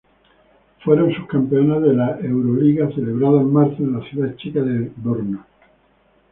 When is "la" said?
1.93-2.17, 3.99-4.09